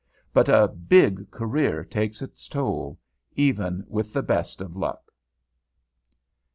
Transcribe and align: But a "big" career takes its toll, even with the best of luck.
But 0.33 0.49
a 0.49 0.67
"big" 0.67 1.29
career 1.29 1.83
takes 1.83 2.23
its 2.23 2.47
toll, 2.47 2.97
even 3.35 3.85
with 3.87 4.13
the 4.13 4.23
best 4.23 4.59
of 4.59 4.75
luck. 4.75 5.11